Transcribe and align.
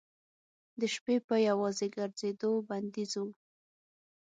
د 0.79 0.81
شپې 0.93 1.15
په 1.27 1.35
یوازې 1.49 1.87
ګرځېدو 1.95 2.51
بندیز 2.67 3.11
و. 3.23 3.25